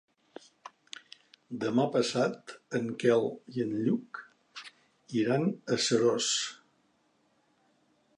[1.63, 4.23] Demà passat en Quel i en Lluc
[5.23, 5.45] iran
[5.77, 6.31] a Seròs.